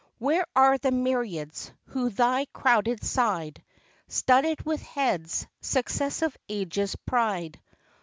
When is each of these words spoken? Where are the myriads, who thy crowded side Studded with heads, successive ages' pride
Where 0.17 0.45
are 0.55 0.79
the 0.79 0.89
myriads, 0.89 1.69
who 1.85 2.09
thy 2.09 2.45
crowded 2.53 3.03
side 3.03 3.61
Studded 4.07 4.65
with 4.65 4.81
heads, 4.81 5.45
successive 5.61 6.35
ages' 6.49 6.95
pride 7.05 7.59